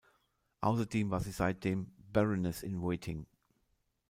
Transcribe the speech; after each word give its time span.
Außerdem 0.61 1.11
war 1.11 1.19
sie 1.19 1.29
seitdem 1.31 1.93
"Baroness 2.11 2.63
in 2.63 2.81
waiting". 2.81 3.27